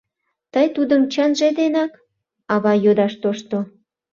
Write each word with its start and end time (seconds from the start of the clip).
—Тый 0.53 0.65
тудым 0.75 1.01
чынже 1.13 1.47
денак?...— 1.59 1.91
ава 2.53 2.73
йодаш 2.83 3.13
тошто. 3.21 3.57